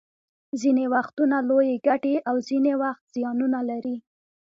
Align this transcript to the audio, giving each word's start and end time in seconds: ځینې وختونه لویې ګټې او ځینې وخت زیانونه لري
ځینې 0.61 0.85
وختونه 0.93 1.37
لویې 1.49 1.75
ګټې 1.87 2.15
او 2.29 2.35
ځینې 2.49 2.73
وخت 2.81 3.03
زیانونه 3.13 3.59
لري 3.69 3.95